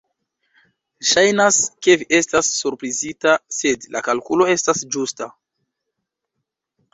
Ŝajnas, 1.09 1.59
ke 1.87 1.95
vi 2.01 2.07
estas 2.19 2.49
surprizita, 2.61 3.35
sed 3.59 3.85
la 3.97 4.03
kalkulo 4.09 4.49
estas 4.55 4.83
ĝusta. 4.97 5.29